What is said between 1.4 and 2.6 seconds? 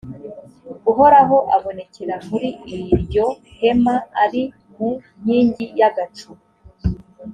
abonekera muri